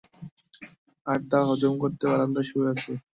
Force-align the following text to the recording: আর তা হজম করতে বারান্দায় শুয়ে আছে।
আর 1.07 1.19
তা 1.29 1.39
হজম 1.49 1.73
করতে 1.81 2.03
বারান্দায় 2.09 2.47
শুয়ে 2.49 2.69
আছে। 2.73 2.91